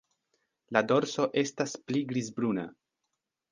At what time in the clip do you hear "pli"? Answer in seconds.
1.91-2.03